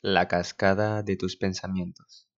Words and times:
La 0.00 0.28
cascada 0.28 1.02
de 1.02 1.16
tus 1.16 1.34
pensamientos. 1.34 2.28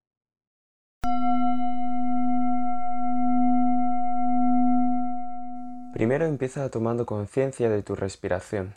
Primero 5.93 6.25
empieza 6.25 6.71
tomando 6.71 7.04
conciencia 7.04 7.69
de 7.69 7.83
tu 7.83 7.96
respiración. 7.96 8.75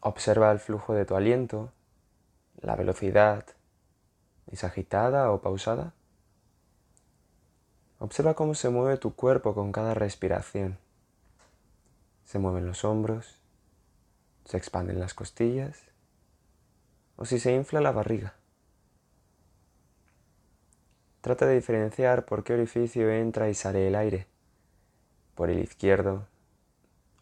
Observa 0.00 0.50
el 0.50 0.60
flujo 0.60 0.94
de 0.94 1.04
tu 1.04 1.14
aliento, 1.14 1.74
la 2.62 2.74
velocidad, 2.74 3.44
es 4.46 4.64
agitada 4.64 5.30
o 5.30 5.42
pausada. 5.42 5.92
Observa 7.98 8.32
cómo 8.32 8.54
se 8.54 8.70
mueve 8.70 8.96
tu 8.96 9.14
cuerpo 9.14 9.54
con 9.54 9.72
cada 9.72 9.92
respiración. 9.92 10.78
Se 12.24 12.38
mueven 12.38 12.64
los 12.64 12.82
hombros, 12.86 13.42
se 14.46 14.56
expanden 14.56 14.98
las 14.98 15.12
costillas 15.12 15.95
o 17.16 17.24
si 17.24 17.38
se 17.38 17.52
infla 17.52 17.80
la 17.80 17.92
barriga. 17.92 18.34
Trata 21.20 21.46
de 21.46 21.54
diferenciar 21.56 22.24
por 22.24 22.44
qué 22.44 22.54
orificio 22.54 23.10
entra 23.10 23.48
y 23.48 23.54
sale 23.54 23.88
el 23.88 23.96
aire, 23.96 24.26
por 25.34 25.50
el 25.50 25.58
izquierdo 25.58 26.26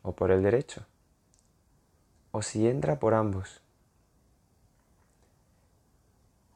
o 0.03 0.13
por 0.13 0.31
el 0.31 0.43
derecho, 0.43 0.85
o 2.31 2.43
si 2.43 2.69
entra 2.69 2.99
por 2.99 3.15
ambos. 3.15 3.63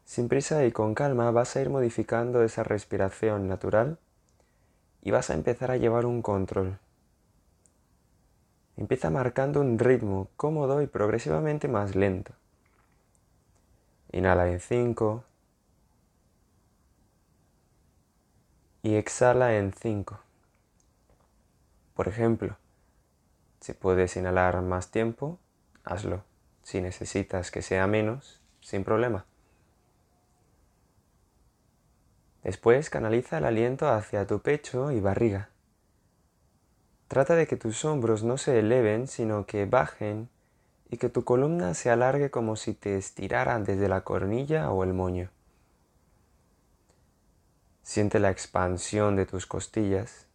Sin 0.04 0.28
prisa 0.28 0.64
y 0.64 0.72
con 0.72 0.94
calma 0.94 1.30
vas 1.30 1.56
a 1.56 1.60
ir 1.60 1.70
modificando 1.70 2.42
esa 2.42 2.64
respiración 2.64 3.48
natural 3.48 3.98
y 5.02 5.10
vas 5.10 5.30
a 5.30 5.34
empezar 5.34 5.70
a 5.70 5.76
llevar 5.76 6.06
un 6.06 6.22
control. 6.22 6.78
Empieza 8.76 9.10
marcando 9.10 9.60
un 9.60 9.78
ritmo 9.78 10.28
cómodo 10.36 10.82
y 10.82 10.86
progresivamente 10.86 11.68
más 11.68 11.94
lento. 11.94 12.32
Inhala 14.12 14.50
en 14.50 14.60
5 14.60 15.24
y 18.82 18.94
exhala 18.94 19.56
en 19.56 19.72
5. 19.72 20.18
Por 21.94 22.08
ejemplo, 22.08 22.56
si 23.60 23.72
puedes 23.72 24.16
inhalar 24.16 24.62
más 24.62 24.90
tiempo, 24.90 25.38
hazlo. 25.84 26.24
Si 26.62 26.80
necesitas 26.80 27.50
que 27.50 27.62
sea 27.62 27.86
menos, 27.86 28.40
sin 28.60 28.84
problema. 28.84 29.26
Después 32.42 32.88
canaliza 32.88 33.38
el 33.38 33.44
aliento 33.44 33.88
hacia 33.88 34.26
tu 34.26 34.40
pecho 34.40 34.90
y 34.90 35.00
barriga. 35.00 35.50
Trata 37.08 37.34
de 37.34 37.46
que 37.46 37.56
tus 37.56 37.84
hombros 37.84 38.22
no 38.22 38.38
se 38.38 38.58
eleven, 38.58 39.06
sino 39.06 39.46
que 39.46 39.66
bajen 39.66 40.28
y 40.90 40.96
que 40.96 41.08
tu 41.08 41.24
columna 41.24 41.74
se 41.74 41.90
alargue 41.90 42.30
como 42.30 42.56
si 42.56 42.74
te 42.74 42.96
estiraran 42.96 43.64
desde 43.64 43.88
la 43.88 44.02
cornilla 44.02 44.70
o 44.70 44.84
el 44.84 44.94
moño. 44.94 45.30
Siente 47.82 48.18
la 48.18 48.30
expansión 48.30 49.16
de 49.16 49.26
tus 49.26 49.46
costillas. 49.46 50.26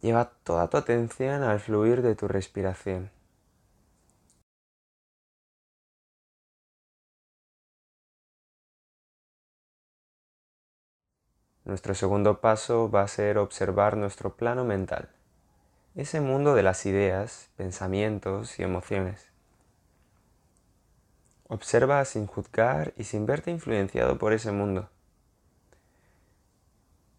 Lleva 0.00 0.30
toda 0.42 0.68
tu 0.68 0.76
atención 0.76 1.42
al 1.42 1.60
fluir 1.60 2.02
de 2.02 2.14
tu 2.14 2.28
respiración. 2.28 3.10
Nuestro 11.64 11.94
segundo 11.94 12.40
paso 12.40 12.90
va 12.90 13.02
a 13.02 13.08
ser 13.08 13.38
observar 13.38 13.96
nuestro 13.96 14.34
plano 14.34 14.64
mental, 14.64 15.08
ese 15.94 16.20
mundo 16.20 16.54
de 16.54 16.62
las 16.62 16.86
ideas, 16.86 17.50
pensamientos 17.56 18.58
y 18.58 18.62
emociones. 18.62 19.28
Observa 21.48 22.04
sin 22.04 22.26
juzgar 22.26 22.94
y 22.96 23.04
sin 23.04 23.26
verte 23.26 23.50
influenciado 23.50 24.18
por 24.18 24.32
ese 24.32 24.52
mundo. 24.52 24.88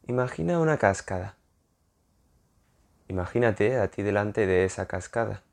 Imagina 0.07 0.59
una 0.59 0.77
cascada. 0.77 1.37
Imagínate 3.07 3.77
a 3.77 3.89
ti 3.89 4.01
delante 4.01 4.47
de 4.47 4.65
esa 4.65 4.87
cascada. 4.87 5.43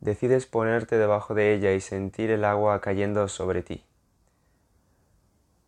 Decides 0.00 0.46
ponerte 0.46 0.96
debajo 0.96 1.34
de 1.34 1.54
ella 1.54 1.72
y 1.72 1.80
sentir 1.80 2.30
el 2.30 2.44
agua 2.44 2.80
cayendo 2.80 3.28
sobre 3.28 3.62
ti 3.62 3.84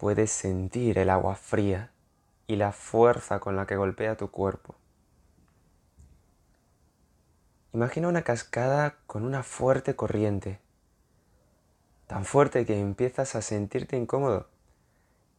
puedes 0.01 0.31
sentir 0.31 0.97
el 0.97 1.11
agua 1.11 1.35
fría 1.35 1.91
y 2.47 2.57
la 2.57 2.73
fuerza 2.73 3.39
con 3.39 3.55
la 3.55 3.67
que 3.67 3.77
golpea 3.77 4.17
tu 4.17 4.31
cuerpo. 4.31 4.75
Imagina 7.73 8.09
una 8.09 8.23
cascada 8.23 8.97
con 9.07 9.25
una 9.25 9.45
fuerte 9.45 9.95
corriente, 9.95 10.59
tan 12.09 12.25
fuerte 12.25 12.67
que 12.67 12.81
empiezas 12.81 13.37
a 13.37 13.43
sentirte 13.43 13.97
incómodo 13.97 14.49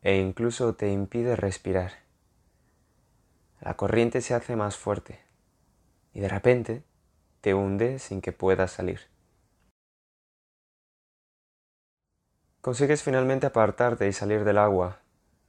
e 0.01 0.15
incluso 0.15 0.73
te 0.75 0.89
impide 0.89 1.35
respirar. 1.35 1.91
La 3.59 3.75
corriente 3.75 4.21
se 4.21 4.33
hace 4.33 4.55
más 4.55 4.77
fuerte 4.77 5.19
y 6.13 6.21
de 6.21 6.29
repente 6.29 6.83
te 7.41 7.53
hunde 7.53 7.99
sin 7.99 8.21
que 8.21 8.31
puedas 8.31 8.71
salir. 8.71 9.01
Consigues 12.61 13.03
finalmente 13.03 13.47
apartarte 13.47 14.07
y 14.07 14.13
salir 14.13 14.45
del 14.45 14.57
agua. 14.57 14.99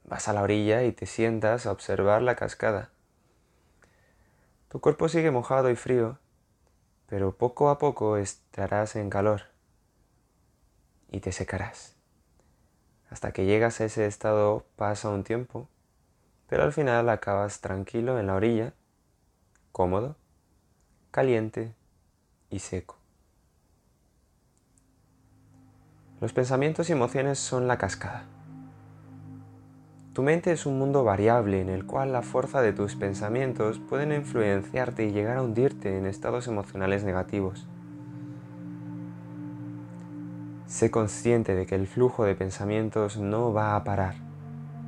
Vas 0.03 0.27
a 0.27 0.33
la 0.33 0.41
orilla 0.41 0.83
y 0.83 0.91
te 0.91 1.05
sientas 1.05 1.65
a 1.65 1.71
observar 1.71 2.21
la 2.21 2.35
cascada. 2.35 2.89
Tu 4.67 4.81
cuerpo 4.81 5.07
sigue 5.07 5.31
mojado 5.31 5.69
y 5.69 5.77
frío, 5.77 6.17
pero 7.13 7.37
poco 7.37 7.69
a 7.69 7.77
poco 7.77 8.17
estarás 8.17 8.95
en 8.95 9.11
calor 9.11 9.43
y 11.11 11.19
te 11.19 11.31
secarás. 11.31 11.95
Hasta 13.11 13.31
que 13.31 13.45
llegas 13.45 13.79
a 13.79 13.85
ese 13.85 14.07
estado 14.07 14.65
pasa 14.77 15.09
un 15.09 15.23
tiempo, 15.23 15.69
pero 16.49 16.63
al 16.63 16.73
final 16.73 17.07
acabas 17.09 17.61
tranquilo 17.61 18.19
en 18.19 18.25
la 18.25 18.33
orilla, 18.33 18.73
cómodo, 19.71 20.15
caliente 21.11 21.75
y 22.49 22.57
seco. 22.57 22.97
Los 26.19 26.33
pensamientos 26.33 26.89
y 26.89 26.93
emociones 26.93 27.37
son 27.37 27.67
la 27.67 27.77
cascada. 27.77 28.25
Tu 30.13 30.21
mente 30.21 30.51
es 30.51 30.67
un 30.67 30.77
mundo 30.77 31.03
variable 31.03 31.59
en 31.59 31.69
el 31.69 31.87
cual 31.87 32.11
la 32.11 32.21
fuerza 32.21 32.61
de 32.61 32.71
tus 32.71 32.95
pensamientos 32.95 33.79
pueden 33.79 34.11
influenciarte 34.11 35.05
y 35.05 35.11
llegar 35.11 35.37
a 35.37 35.41
hundirte 35.41 35.97
en 35.97 36.05
estados 36.05 36.47
emocionales 36.47 37.03
negativos. 37.03 37.67
Sé 40.67 40.91
consciente 40.91 41.55
de 41.55 41.65
que 41.65 41.73
el 41.73 41.87
flujo 41.87 42.25
de 42.25 42.35
pensamientos 42.35 43.17
no 43.17 43.53
va 43.53 43.75
a 43.75 43.83
parar. 43.83 44.13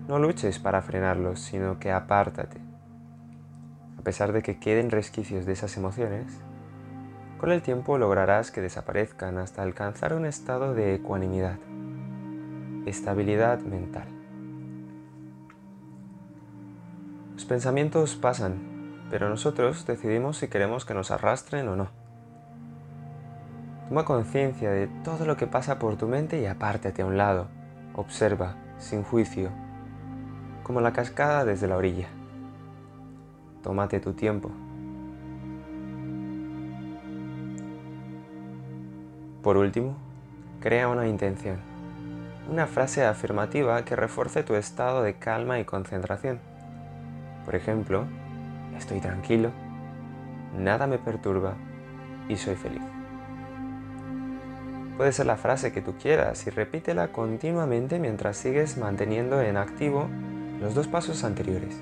No 0.07 0.19
luches 0.19 0.59
para 0.59 0.83
frenarlos, 0.83 1.39
sino 1.39 1.79
que 1.79 1.91
apártate. 1.91 2.59
A 3.97 4.03
pesar 4.03 4.31
de 4.31 4.43
que 4.43 4.59
queden 4.59 4.91
resquicios 4.91 5.47
de 5.47 5.53
esas 5.53 5.75
emociones, 5.75 6.27
con 7.39 7.51
el 7.51 7.63
tiempo 7.63 7.97
lograrás 7.97 8.51
que 8.51 8.61
desaparezcan 8.61 9.39
hasta 9.39 9.63
alcanzar 9.63 10.13
un 10.13 10.27
estado 10.27 10.75
de 10.75 10.93
ecuanimidad, 10.93 11.57
estabilidad 12.85 13.61
mental. 13.61 14.14
Pensamientos 17.47 18.15
pasan, 18.15 19.07
pero 19.11 19.29
nosotros 19.29 19.85
decidimos 19.85 20.37
si 20.37 20.47
queremos 20.47 20.83
que 20.83 20.95
nos 20.95 21.11
arrastren 21.11 21.67
o 21.67 21.75
no. 21.75 21.89
Toma 23.87 24.03
conciencia 24.03 24.71
de 24.71 24.87
todo 25.03 25.27
lo 25.27 25.37
que 25.37 25.45
pasa 25.45 25.77
por 25.77 25.95
tu 25.95 26.07
mente 26.07 26.41
y 26.41 26.47
apártate 26.47 27.03
a 27.03 27.05
un 27.05 27.17
lado. 27.17 27.45
Observa, 27.93 28.55
sin 28.79 29.03
juicio, 29.03 29.51
como 30.63 30.81
la 30.81 30.91
cascada 30.91 31.45
desde 31.45 31.67
la 31.67 31.77
orilla. 31.77 32.07
Tómate 33.61 33.99
tu 33.99 34.13
tiempo. 34.13 34.49
Por 39.43 39.57
último, 39.57 39.95
crea 40.61 40.87
una 40.87 41.07
intención, 41.07 41.57
una 42.49 42.65
frase 42.65 43.05
afirmativa 43.05 43.85
que 43.85 43.95
refuerce 43.95 44.41
tu 44.41 44.55
estado 44.55 45.03
de 45.03 45.13
calma 45.13 45.59
y 45.59 45.65
concentración. 45.65 46.54
Por 47.45 47.55
ejemplo, 47.55 48.05
estoy 48.77 48.99
tranquilo, 48.99 49.51
nada 50.57 50.87
me 50.87 50.97
perturba 50.97 51.53
y 52.27 52.35
soy 52.35 52.55
feliz. 52.55 52.81
Puede 54.97 55.11
ser 55.11 55.25
la 55.25 55.37
frase 55.37 55.71
que 55.71 55.81
tú 55.81 55.93
quieras 56.01 56.47
y 56.47 56.49
repítela 56.49 57.09
continuamente 57.09 57.99
mientras 57.99 58.37
sigues 58.37 58.77
manteniendo 58.77 59.41
en 59.41 59.57
activo 59.57 60.07
los 60.59 60.73
dos 60.73 60.87
pasos 60.87 61.23
anteriores. 61.23 61.81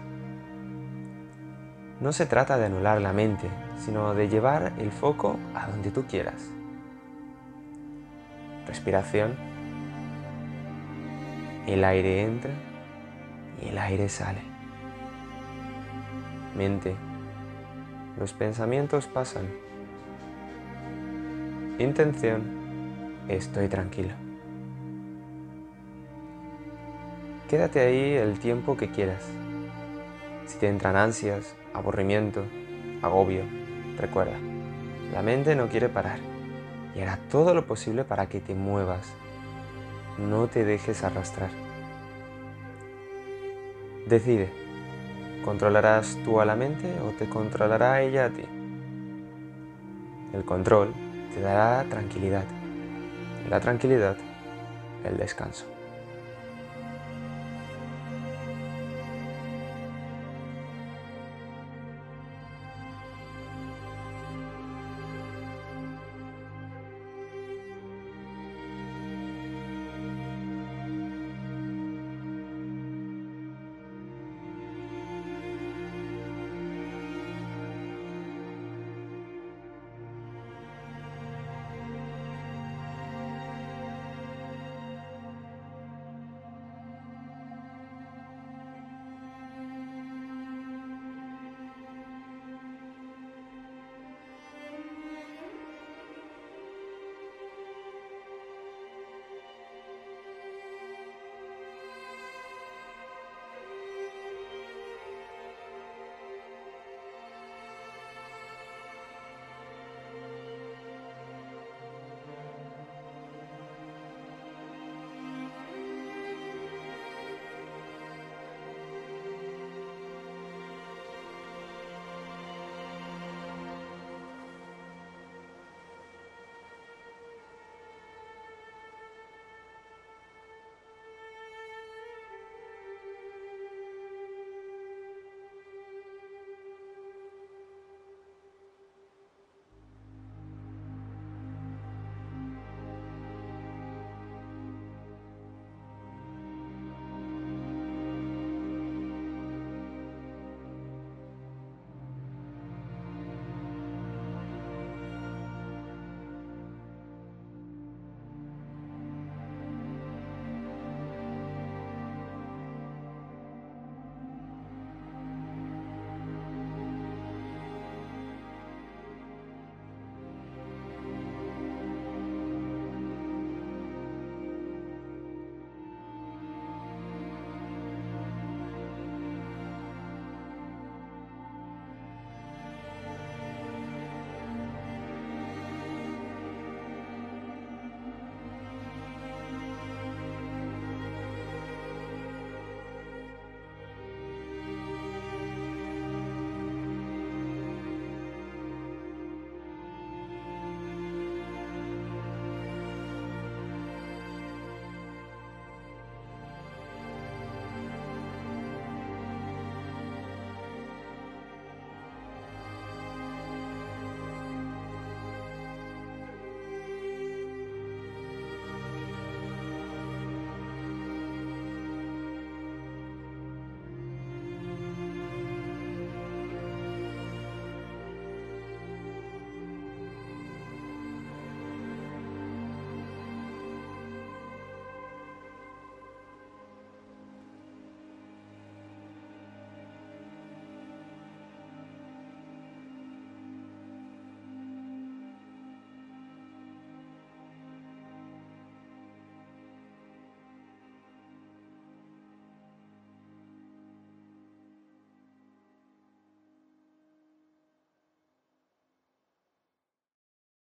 No 2.02 2.12
se 2.12 2.26
trata 2.26 2.58
de 2.58 2.66
anular 2.66 3.00
la 3.00 3.14
mente, 3.14 3.48
sino 3.78 4.14
de 4.14 4.28
llevar 4.28 4.74
el 4.80 4.92
foco 4.92 5.38
a 5.56 5.68
donde 5.68 5.92
tú 5.92 6.06
quieras 6.06 6.54
respiración, 8.74 9.36
el 11.68 11.84
aire 11.84 12.24
entra 12.24 12.52
y 13.62 13.70
el 13.70 13.78
aire 13.78 14.10
sale. 14.10 14.53
Mente, 16.56 16.96
los 18.20 18.32
pensamientos 18.34 19.08
pasan. 19.08 19.48
Intención, 21.80 22.44
estoy 23.28 23.68
tranquilo. 23.68 24.14
Quédate 27.50 27.80
ahí 27.80 28.14
el 28.14 28.40
tiempo 28.40 28.78
que 28.78 28.92
quieras. 28.92 29.24
Si 30.46 30.60
te 30.60 30.68
entran 30.68 30.96
ansias, 30.96 31.56
aburrimiento, 31.74 32.44
agobio, 33.02 33.44
recuerda, 33.98 34.38
la 35.12 35.24
mente 35.24 35.56
no 35.56 35.70
quiere 35.70 35.90
parar 35.90 36.20
y 36.96 37.00
hará 37.00 37.18
todo 37.32 37.56
lo 37.56 37.66
posible 37.66 38.04
para 38.04 38.28
que 38.28 38.40
te 38.40 38.54
muevas. 38.54 39.12
No 40.20 40.48
te 40.48 40.64
dejes 40.64 41.04
arrastrar. 41.04 41.50
Decide, 44.08 44.63
¿controlarás 45.44 46.18
tú 46.24 46.40
a 46.40 46.46
la 46.46 46.56
mente 46.56 47.00
o 47.02 47.12
te 47.12 47.30
controlará 47.30 48.02
ella 48.02 48.26
a 48.26 48.30
ti? 48.30 48.44
El 50.34 50.44
control 50.44 50.94
te 51.34 51.42
dará 51.42 51.84
tranquilidad. 51.90 52.46
La 53.50 53.60
tranquilidad, 53.60 54.18
el 55.04 55.18
descanso. 55.18 55.73